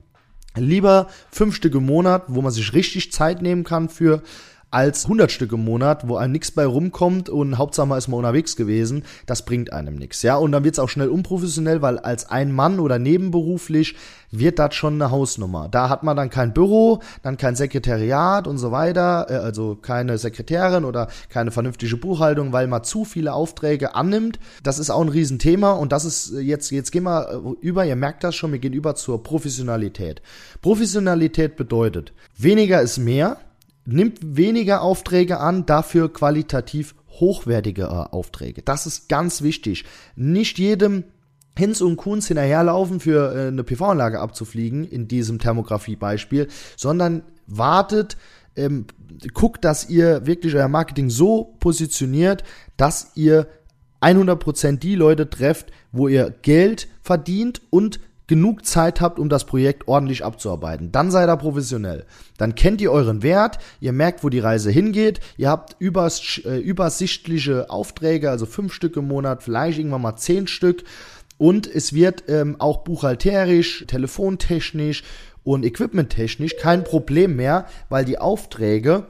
Lieber 0.64 1.08
fünf 1.32 1.56
Stück 1.56 1.76
im 1.76 1.86
Monat, 1.86 2.24
wo 2.28 2.42
man 2.42 2.52
sich 2.52 2.74
richtig 2.74 3.12
Zeit 3.12 3.42
nehmen 3.42 3.64
kann 3.64 3.90
für, 3.90 4.22
als 4.70 5.06
100 5.06 5.32
Stück 5.32 5.54
im 5.54 5.64
Monat, 5.64 6.08
wo 6.10 6.18
einem 6.18 6.34
nichts 6.34 6.52
bei 6.52 6.66
rumkommt 6.66 7.30
und 7.30 7.58
Hauptsache 7.58 7.88
mal 7.88 7.98
ist 7.98 8.10
mal 8.10 8.18
unterwegs 8.18 8.58
gewesen. 8.58 9.04
Das 9.26 9.46
bringt 9.46 9.72
einem 9.72 9.96
nichts. 9.96 10.22
Ja, 10.24 10.36
und 10.36 10.52
dann 10.52 10.66
wird 10.66 10.76
es 10.76 10.80
auch 10.80 10.90
schnell 10.90 11.08
unprofessionell, 11.08 11.82
weil 11.82 12.00
als 12.00 12.30
ein 12.30 12.52
Mann 12.52 12.80
oder 12.80 13.00
nebenberuflich 13.00 13.96
wird 14.30 14.60
das 14.60 14.76
schon 14.76 14.96
eine 14.96 15.10
Hausnummer. 15.10 15.70
Da 15.70 15.88
hat 15.88 16.04
man 16.04 16.18
dann 16.18 16.30
kein 16.30 16.54
Büro, 16.54 17.02
dann 17.24 17.38
kein 17.38 17.56
Sekretariat 17.56 18.46
und 18.46 18.58
so 18.58 18.72
weiter, 18.72 19.28
äh, 19.30 19.36
also 19.36 19.76
keine 19.76 20.18
Sekretärin 20.18 20.84
oder 20.84 21.08
keine 21.30 21.52
vernünftige 21.52 21.96
Buchhaltung, 21.96 22.52
weil 22.52 22.68
man 22.68 22.84
zu 22.84 23.06
viele 23.06 23.34
Aufträge 23.34 23.96
annimmt. 23.96 24.38
Das 24.64 24.80
ist 24.80 24.90
auch 24.90 25.02
ein 25.02 25.10
Riesenthema 25.10 25.72
und 25.72 25.94
das 25.94 26.04
ist 26.04 26.34
jetzt, 26.42 26.72
jetzt 26.72 26.92
gehen 26.92 27.04
wir 27.04 27.56
über, 27.62 27.86
ihr 27.86 27.96
merkt 27.96 28.26
das 28.26 28.36
schon, 28.36 28.52
wir 28.52 28.60
gehen 28.60 28.74
über 28.74 28.96
zur 28.96 29.24
Professionalität. 29.24 30.22
Professionalität 30.62 31.56
bedeutet, 31.56 32.12
weniger 32.38 32.82
ist 32.82 32.98
mehr, 32.98 33.38
nimmt 33.88 34.20
weniger 34.22 34.82
Aufträge 34.82 35.40
an, 35.40 35.66
dafür 35.66 36.12
qualitativ 36.12 36.94
hochwertige 37.10 37.84
äh, 37.84 37.86
Aufträge. 37.86 38.62
Das 38.62 38.86
ist 38.86 39.10
ganz 39.10 39.42
wichtig. 39.42 39.86
Nicht 40.16 40.60
jedem 40.60 41.06
Hinz 41.58 41.82
und 41.82 41.96
Kunz 41.96 42.28
hinterherlaufen, 42.28 43.00
für 43.00 43.34
äh, 43.34 43.48
eine 43.48 43.64
PV-Anlage 43.64 44.20
abzufliegen, 44.20 44.84
in 44.84 45.08
diesem 45.08 45.40
Thermografie-Beispiel, 45.40 46.48
sondern 46.76 47.24
wartet, 47.48 48.18
ähm, 48.56 48.86
guckt, 49.34 49.64
dass 49.64 49.90
ihr 49.90 50.26
wirklich 50.26 50.54
euer 50.54 50.68
Marketing 50.68 51.10
so 51.10 51.56
positioniert, 51.60 52.44
dass 52.76 53.14
ihr 53.16 53.48
100% 54.02 54.78
die 54.78 54.96
Leute 54.96 55.30
trefft, 55.30 55.72
wo 55.92 56.08
ihr 56.08 56.34
Geld 56.42 56.88
verdient 57.02 57.62
und 57.70 58.00
genug 58.28 58.66
Zeit 58.66 59.02
habt, 59.02 59.20
um 59.20 59.30
das 59.30 59.46
Projekt 59.46 59.88
ordentlich 59.88 60.24
abzuarbeiten. 60.24 60.92
Dann 60.92 61.12
seid 61.12 61.30
ihr 61.30 61.38
professionell. 61.38 62.06
Dann 62.38 62.56
kennt 62.56 62.82
ihr 62.82 62.92
euren 62.92 63.24
Wert, 63.24 63.58
ihr 63.80 63.94
merkt, 63.94 64.24
wo 64.24 64.30
die 64.30 64.40
Reise 64.40 64.70
hingeht, 64.70 65.22
ihr 65.38 65.50
habt 65.50 65.76
übers, 65.80 66.40
äh, 66.46 66.60
übersichtliche 66.60 67.70
Aufträge, 67.70 68.30
also 68.30 68.46
fünf 68.46 68.74
Stück 68.74 68.98
im 68.98 69.08
Monat, 69.08 69.44
vielleicht 69.44 69.80
irgendwann 69.80 70.02
mal 70.02 70.18
zehn 70.18 70.48
Stück. 70.48 70.84
Und 71.38 71.68
es 71.68 71.94
wird 71.94 72.26
ähm, 72.28 72.56
auch 72.60 72.80
buchhalterisch, 72.80 73.86
telefontechnisch 73.88 75.04
und 75.44 75.64
equipmenttechnisch 75.64 76.58
kein 76.58 76.84
Problem 76.84 77.36
mehr, 77.36 77.68
weil 77.90 78.04
die 78.04 78.18
Aufträge 78.18 79.06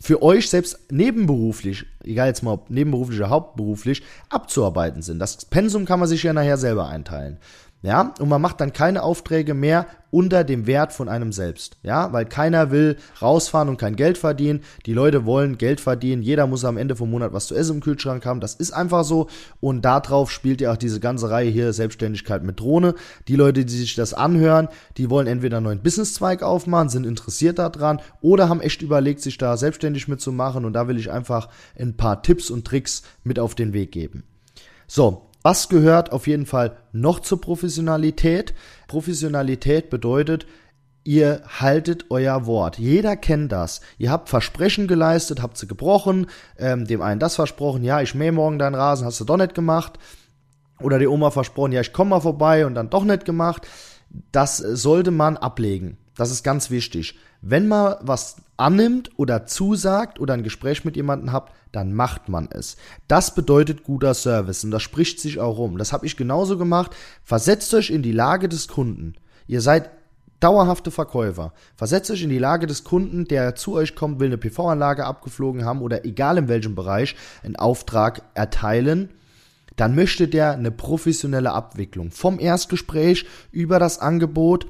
für 0.00 0.22
euch 0.22 0.48
selbst 0.48 0.90
nebenberuflich, 0.90 1.84
egal 2.02 2.28
jetzt 2.28 2.42
mal 2.42 2.52
ob 2.52 2.70
nebenberuflich 2.70 3.20
oder 3.20 3.30
hauptberuflich, 3.30 4.02
abzuarbeiten 4.30 5.02
sind. 5.02 5.18
Das 5.18 5.44
Pensum 5.44 5.84
kann 5.84 6.00
man 6.00 6.08
sich 6.08 6.22
ja 6.22 6.32
nachher 6.32 6.56
selber 6.56 6.88
einteilen. 6.88 7.38
Ja, 7.82 8.12
und 8.18 8.28
man 8.28 8.42
macht 8.42 8.60
dann 8.60 8.74
keine 8.74 9.02
Aufträge 9.02 9.54
mehr 9.54 9.86
unter 10.10 10.44
dem 10.44 10.66
Wert 10.66 10.92
von 10.92 11.08
einem 11.08 11.32
selbst. 11.32 11.78
Ja, 11.82 12.12
weil 12.12 12.26
keiner 12.26 12.70
will 12.70 12.96
rausfahren 13.22 13.70
und 13.70 13.78
kein 13.78 13.96
Geld 13.96 14.18
verdienen. 14.18 14.60
Die 14.84 14.92
Leute 14.92 15.24
wollen 15.24 15.56
Geld 15.56 15.80
verdienen. 15.80 16.22
Jeder 16.22 16.46
muss 16.46 16.64
am 16.64 16.76
Ende 16.76 16.94
vom 16.96 17.10
Monat 17.10 17.32
was 17.32 17.46
zu 17.46 17.54
essen 17.54 17.76
im 17.76 17.80
Kühlschrank 17.80 18.26
haben. 18.26 18.40
Das 18.40 18.54
ist 18.54 18.72
einfach 18.72 19.04
so. 19.04 19.28
Und 19.60 19.82
darauf 19.84 20.30
spielt 20.30 20.60
ja 20.60 20.72
auch 20.72 20.76
diese 20.76 21.00
ganze 21.00 21.30
Reihe 21.30 21.48
hier 21.48 21.72
Selbstständigkeit 21.72 22.42
mit 22.42 22.60
Drohne. 22.60 22.94
Die 23.28 23.36
Leute, 23.36 23.64
die 23.64 23.76
sich 23.76 23.94
das 23.94 24.12
anhören, 24.12 24.68
die 24.98 25.08
wollen 25.08 25.26
entweder 25.26 25.58
einen 25.58 25.64
neuen 25.64 25.82
Businesszweig 25.82 26.42
aufmachen, 26.42 26.90
sind 26.90 27.06
interessiert 27.06 27.58
daran 27.58 28.00
oder 28.20 28.50
haben 28.50 28.60
echt 28.60 28.82
überlegt, 28.82 29.20
sich 29.22 29.38
da 29.38 29.56
selbstständig 29.56 30.06
mitzumachen. 30.06 30.66
Und 30.66 30.74
da 30.74 30.86
will 30.86 30.98
ich 30.98 31.10
einfach 31.10 31.48
ein 31.78 31.96
paar 31.96 32.22
Tipps 32.22 32.50
und 32.50 32.66
Tricks 32.66 33.02
mit 33.24 33.38
auf 33.38 33.54
den 33.54 33.72
Weg 33.72 33.92
geben. 33.92 34.24
So, 34.86 35.29
was 35.42 35.68
gehört 35.68 36.12
auf 36.12 36.26
jeden 36.26 36.46
Fall 36.46 36.76
noch 36.92 37.20
zur 37.20 37.40
Professionalität? 37.40 38.54
Professionalität 38.88 39.88
bedeutet, 39.90 40.46
ihr 41.04 41.42
haltet 41.46 42.06
euer 42.10 42.46
Wort. 42.46 42.78
Jeder 42.78 43.16
kennt 43.16 43.52
das. 43.52 43.80
Ihr 43.98 44.10
habt 44.10 44.28
Versprechen 44.28 44.86
geleistet, 44.86 45.40
habt 45.40 45.56
sie 45.56 45.66
gebrochen, 45.66 46.26
ähm, 46.58 46.86
dem 46.86 47.00
einen 47.02 47.20
das 47.20 47.36
versprochen, 47.36 47.84
ja, 47.84 48.00
ich 48.00 48.14
mähe 48.14 48.32
morgen 48.32 48.58
deinen 48.58 48.74
Rasen, 48.74 49.06
hast 49.06 49.20
du 49.20 49.24
doch 49.24 49.38
nicht 49.38 49.54
gemacht. 49.54 49.98
Oder 50.80 50.98
die 50.98 51.08
Oma 51.08 51.30
versprochen, 51.30 51.72
ja, 51.72 51.80
ich 51.80 51.92
komme 51.92 52.10
mal 52.10 52.20
vorbei 52.20 52.66
und 52.66 52.74
dann 52.74 52.90
doch 52.90 53.04
nicht 53.04 53.24
gemacht. 53.24 53.66
Das 54.32 54.56
sollte 54.56 55.10
man 55.10 55.36
ablegen. 55.36 55.98
Das 56.16 56.30
ist 56.30 56.42
ganz 56.42 56.70
wichtig. 56.70 57.16
Wenn 57.42 57.68
man 57.68 57.96
was 58.00 58.36
annimmt 58.56 59.10
oder 59.16 59.46
zusagt 59.46 60.20
oder 60.20 60.34
ein 60.34 60.42
Gespräch 60.42 60.84
mit 60.84 60.96
jemandem 60.96 61.32
habt, 61.32 61.54
dann 61.72 61.94
macht 61.94 62.28
man 62.28 62.48
es. 62.50 62.76
Das 63.08 63.34
bedeutet 63.34 63.84
guter 63.84 64.12
Service 64.14 64.64
und 64.64 64.70
das 64.70 64.82
spricht 64.82 65.20
sich 65.20 65.38
auch 65.38 65.56
rum. 65.56 65.78
Das 65.78 65.92
habe 65.92 66.06
ich 66.06 66.16
genauso 66.16 66.58
gemacht. 66.58 66.94
Versetzt 67.24 67.72
euch 67.72 67.90
in 67.90 68.02
die 68.02 68.12
Lage 68.12 68.48
des 68.48 68.68
Kunden. 68.68 69.14
Ihr 69.46 69.62
seid 69.62 69.90
dauerhafte 70.40 70.90
Verkäufer. 70.90 71.52
Versetzt 71.76 72.10
euch 72.10 72.22
in 72.22 72.30
die 72.30 72.38
Lage 72.38 72.66
des 72.66 72.84
Kunden, 72.84 73.26
der 73.26 73.54
zu 73.54 73.74
euch 73.74 73.94
kommt, 73.94 74.20
will 74.20 74.28
eine 74.28 74.38
PV-Anlage 74.38 75.04
abgeflogen 75.04 75.64
haben 75.64 75.82
oder 75.82 76.04
egal 76.04 76.38
in 76.38 76.48
welchem 76.48 76.74
Bereich 76.74 77.16
einen 77.42 77.56
Auftrag 77.56 78.22
erteilen 78.34 79.10
dann 79.80 79.94
möchte 79.94 80.28
der 80.28 80.52
eine 80.52 80.70
professionelle 80.70 81.52
Abwicklung. 81.52 82.10
Vom 82.10 82.38
Erstgespräch 82.38 83.24
über 83.50 83.78
das 83.78 83.98
Angebot 83.98 84.66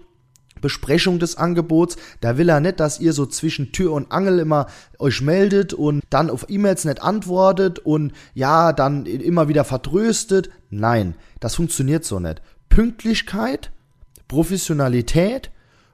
Besprechung 0.60 1.18
des 1.18 1.36
Angebots. 1.36 1.96
Da 2.20 2.38
will 2.38 2.48
er 2.48 2.60
nicht, 2.60 2.80
dass 2.80 3.00
ihr 3.00 3.12
so 3.12 3.26
zwischen 3.26 3.72
Tür 3.72 3.92
und 3.92 4.12
Angel 4.12 4.38
immer 4.38 4.66
euch 4.98 5.20
meldet 5.20 5.74
und 5.74 6.02
dann 6.10 6.30
auf 6.30 6.46
E-Mails 6.48 6.84
nicht 6.84 7.02
antwortet 7.02 7.78
und 7.78 8.12
ja, 8.34 8.72
dann 8.72 9.06
immer 9.06 9.48
wieder 9.48 9.64
vertröstet. 9.64 10.50
Nein, 10.70 11.14
das 11.40 11.54
funktioniert 11.54 12.04
so 12.04 12.20
nicht. 12.20 12.42
Pünktlichkeit, 12.68 13.72
Professionalität 14.28 15.50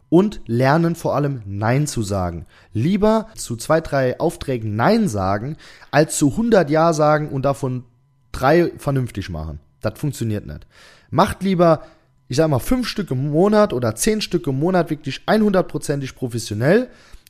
und 0.08 0.40
lernen 0.46 0.94
vor 0.94 1.16
allem 1.16 1.42
Nein 1.46 1.87
zu 1.87 2.02
sagen. 2.02 2.46
Lieber 2.73 3.28
zu 3.35 3.56
zwei, 3.56 3.80
drei 3.80 4.20
Aufträgen 4.20 4.76
Nein 4.76 5.08
sagen, 5.08 5.56
als 5.90 6.16
zu 6.16 6.30
100 6.30 6.70
Ja 6.70 6.92
sagen 6.92 7.28
und 7.28 7.42
davon 7.42 7.85
drei 8.32 8.73
vernünftig 8.78 9.30
machen. 9.30 9.61
Das 9.80 9.99
funktioniert 9.99 10.46
nicht. 10.46 10.66
Macht 11.11 11.42
lieber 11.42 11.82
ich 12.28 12.37
sag 12.37 12.49
mal, 12.49 12.59
fünf 12.59 12.88
Stück 12.88 13.11
im 13.11 13.30
Monat 13.30 13.73
oder 13.73 13.95
zehn 13.95 14.21
Stück 14.21 14.47
im 14.47 14.59
Monat 14.59 14.90
wirklich 14.90 15.23
100%ig 15.26 16.14
professionell 16.14 16.88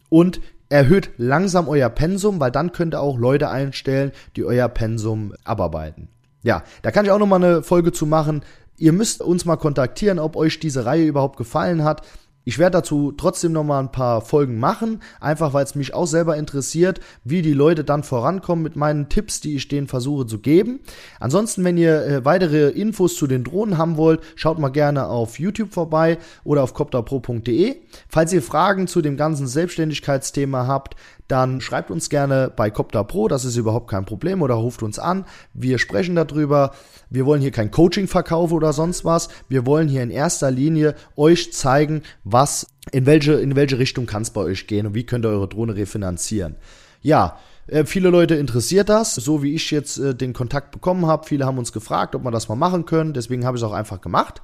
und 0.09 0.41
erhöht 0.69 1.11
langsam 1.17 1.69
euer 1.69 1.88
Pensum, 1.88 2.41
weil 2.41 2.50
dann 2.50 2.73
könnt 2.73 2.95
ihr 2.95 3.00
auch 3.00 3.19
Leute 3.19 3.50
einstellen, 3.50 4.12
die 4.35 4.45
euer 4.45 4.69
Pensum 4.69 5.35
abarbeiten. 5.45 6.09
Ja, 6.43 6.62
da 6.83 6.91
kann 6.91 7.05
ich 7.05 7.11
auch 7.11 7.19
nochmal 7.19 7.43
eine 7.43 7.62
Folge 7.62 7.93
zu 7.93 8.07
machen. 8.07 8.43
Ihr 8.76 8.93
müsst 8.93 9.23
uns 9.23 9.45
mal 9.45 9.57
kontaktieren, 9.57 10.19
ob 10.19 10.37
euch 10.37 10.61
diese 10.61 10.85
Reihe 10.85 11.07
überhaupt 11.07 11.37
gefallen 11.37 11.85
hat. 11.85 12.03
Ich 12.49 12.61
werde 12.61 12.79
dazu 12.79 13.11
trotzdem 13.11 13.50
noch 13.50 13.65
mal 13.65 13.81
ein 13.81 13.91
paar 13.91 14.21
Folgen 14.21 14.61
machen, 14.61 15.00
einfach 15.19 15.53
weil 15.53 15.65
es 15.65 15.75
mich 15.75 15.95
auch 15.95 16.07
selber 16.07 16.37
interessiert, 16.37 17.00
wie 17.25 17.43
die 17.43 17.53
Leute 17.53 17.83
dann 17.83 18.05
vorankommen 18.05 18.62
mit 18.62 18.76
meinen 18.76 19.09
Tipps, 19.09 19.41
die 19.41 19.57
ich 19.57 19.67
denen 19.67 19.88
versuche 19.88 20.26
zu 20.26 20.38
geben. 20.38 20.79
Ansonsten, 21.19 21.65
wenn 21.65 21.76
ihr 21.76 22.07
äh, 22.07 22.25
weitere 22.25 22.69
Infos 22.69 23.17
zu 23.17 23.26
den 23.26 23.43
Drohnen 23.43 23.79
haben 23.79 23.97
wollt, 23.97 24.21
schaut 24.37 24.61
mal 24.61 24.69
gerne 24.69 25.09
auf 25.09 25.41
YouTube 25.41 25.73
vorbei 25.75 26.19
oder 26.45 26.62
auf 26.62 26.73
copterpro.de. 26.73 27.79
Falls 28.09 28.33
ihr 28.33 28.43
Fragen 28.43 28.87
zu 28.87 29.03
dem 29.03 29.17
ganzen 29.17 29.49
Selbstständigkeitsthema 29.49 30.69
habt, 30.69 30.95
dann 31.29 31.61
schreibt 31.61 31.91
uns 31.91 32.09
gerne 32.09 32.53
bei 32.55 32.71
Copter 32.71 33.03
Pro, 33.03 33.26
das 33.29 33.45
ist 33.45 33.57
überhaupt 33.57 33.91
kein 33.91 34.05
Problem, 34.05 34.43
oder 34.43 34.55
ruft 34.55 34.83
uns 34.83 34.99
an. 34.99 35.25
Wir 35.55 35.79
sprechen 35.79 36.15
darüber. 36.15 36.73
Wir 37.11 37.26
wollen 37.26 37.41
hier 37.41 37.50
kein 37.50 37.71
Coaching 37.71 38.07
verkaufen 38.07 38.55
oder 38.55 38.73
sonst 38.73 39.05
was. 39.05 39.29
Wir 39.49 39.67
wollen 39.67 39.88
hier 39.88 40.03
in 40.03 40.11
erster 40.11 40.50
Linie 40.50 40.95
euch 41.17 41.53
zeigen, 41.53 42.03
was, 42.25 42.36
in 42.93 43.07
welche, 43.07 43.35
in 43.35 43.57
welche 43.57 43.78
Richtung 43.78 44.07
kann 44.07 44.23
es 44.23 44.31
bei 44.31 44.40
euch 44.40 44.66
gehen 44.66 44.87
und 44.87 44.95
wie 44.95 45.05
könnt 45.05 45.25
ihr 45.25 45.31
eure 45.31 45.49
Drohne 45.49 45.76
refinanzieren. 45.76 46.57
Ja, 47.02 47.38
äh, 47.66 47.85
viele 47.85 48.11
Leute 48.11 48.35
interessiert 48.35 48.88
das, 48.88 49.14
so 49.14 49.43
wie 49.43 49.55
ich 49.55 49.71
jetzt 49.71 49.99
äh, 49.99 50.14
den 50.14 50.33
Kontakt 50.33 50.71
bekommen 50.71 51.07
habe. 51.07 51.26
Viele 51.26 51.47
haben 51.47 51.59
uns 51.59 51.73
gefragt, 51.73 52.14
ob 52.14 52.23
wir 52.23 52.31
das 52.31 52.49
mal 52.49 52.57
machen 52.57 52.85
können. 52.85 53.12
Deswegen 53.12 53.45
habe 53.45 53.57
ich 53.57 53.62
es 53.62 53.69
auch 53.69 53.73
einfach 53.73 54.00
gemacht. 54.00 54.40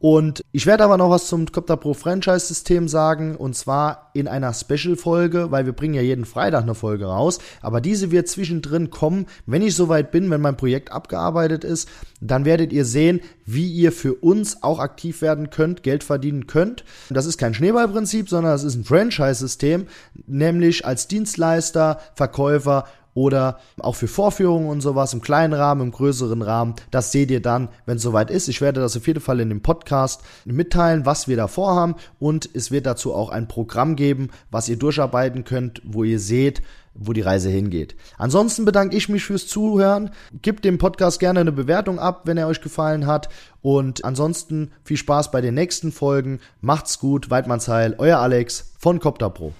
Und 0.00 0.42
ich 0.50 0.64
werde 0.64 0.82
aber 0.82 0.96
noch 0.96 1.10
was 1.10 1.28
zum 1.28 1.44
Copter 1.52 1.76
Pro 1.76 1.92
Franchise 1.92 2.46
System 2.46 2.88
sagen 2.88 3.36
und 3.36 3.54
zwar 3.54 4.10
in 4.14 4.28
einer 4.28 4.54
Special 4.54 4.96
Folge, 4.96 5.50
weil 5.50 5.66
wir 5.66 5.74
bringen 5.74 5.92
ja 5.92 6.00
jeden 6.00 6.24
Freitag 6.24 6.62
eine 6.62 6.74
Folge 6.74 7.04
raus, 7.04 7.38
aber 7.60 7.82
diese 7.82 8.10
wird 8.10 8.26
zwischendrin 8.26 8.88
kommen, 8.88 9.26
wenn 9.44 9.60
ich 9.60 9.74
soweit 9.74 10.10
bin, 10.10 10.30
wenn 10.30 10.40
mein 10.40 10.56
Projekt 10.56 10.90
abgearbeitet 10.90 11.64
ist, 11.64 11.86
dann 12.22 12.46
werdet 12.46 12.72
ihr 12.72 12.86
sehen, 12.86 13.20
wie 13.44 13.70
ihr 13.70 13.92
für 13.92 14.14
uns 14.14 14.62
auch 14.62 14.78
aktiv 14.78 15.20
werden 15.20 15.50
könnt, 15.50 15.82
Geld 15.82 16.02
verdienen 16.02 16.46
könnt. 16.46 16.82
Das 17.10 17.26
ist 17.26 17.36
kein 17.36 17.52
Schneeballprinzip, 17.52 18.30
sondern 18.30 18.52
das 18.52 18.64
ist 18.64 18.76
ein 18.76 18.84
Franchise 18.84 19.34
System, 19.34 19.86
nämlich 20.26 20.86
als 20.86 21.08
Dienstleister, 21.08 22.00
Verkäufer 22.14 22.86
oder 23.14 23.58
auch 23.78 23.94
für 23.94 24.08
Vorführungen 24.08 24.68
und 24.68 24.80
sowas 24.80 25.12
im 25.12 25.20
kleinen 25.20 25.52
Rahmen, 25.52 25.82
im 25.82 25.90
größeren 25.90 26.42
Rahmen. 26.42 26.74
Das 26.90 27.12
seht 27.12 27.30
ihr 27.30 27.40
dann, 27.40 27.68
wenn 27.86 27.96
es 27.96 28.02
soweit 28.02 28.30
ist. 28.30 28.48
Ich 28.48 28.60
werde 28.60 28.80
das 28.80 28.96
auf 28.96 29.06
jeden 29.06 29.20
Fall 29.20 29.40
in 29.40 29.48
dem 29.48 29.62
Podcast 29.62 30.22
mitteilen, 30.44 31.06
was 31.06 31.28
wir 31.28 31.36
da 31.36 31.48
vorhaben 31.48 31.96
und 32.18 32.48
es 32.54 32.70
wird 32.70 32.86
dazu 32.86 33.14
auch 33.14 33.30
ein 33.30 33.48
Programm 33.48 33.96
geben, 33.96 34.30
was 34.50 34.68
ihr 34.68 34.76
durcharbeiten 34.76 35.44
könnt, 35.44 35.82
wo 35.84 36.04
ihr 36.04 36.20
seht, 36.20 36.62
wo 36.94 37.12
die 37.12 37.20
Reise 37.20 37.48
hingeht. 37.48 37.96
Ansonsten 38.18 38.64
bedanke 38.64 38.96
ich 38.96 39.08
mich 39.08 39.24
fürs 39.24 39.46
Zuhören. 39.46 40.10
Gebt 40.42 40.64
dem 40.64 40.78
Podcast 40.78 41.20
gerne 41.20 41.40
eine 41.40 41.52
Bewertung 41.52 41.98
ab, 41.98 42.22
wenn 42.24 42.36
er 42.36 42.48
euch 42.48 42.60
gefallen 42.60 43.06
hat. 43.06 43.28
Und 43.62 44.04
ansonsten 44.04 44.72
viel 44.84 44.96
Spaß 44.96 45.30
bei 45.30 45.40
den 45.40 45.54
nächsten 45.54 45.92
Folgen. 45.92 46.40
Macht's 46.60 46.98
gut, 46.98 47.30
Weidmannsheil, 47.30 47.94
euer 47.98 48.18
Alex 48.18 48.72
von 48.78 48.98
Copter 48.98 49.30
Pro. 49.30 49.52